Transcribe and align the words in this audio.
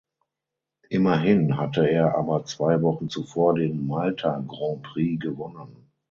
Immerhin 0.89 1.57
hatte 1.57 1.87
er 1.87 2.15
aber 2.17 2.43
zwei 2.45 2.81
Wochen 2.81 3.07
zuvor 3.07 3.53
den 3.53 3.85
Malta 3.85 4.43
Grand 4.47 4.81
Prix 4.81 5.23
gewonnen. 5.23 5.91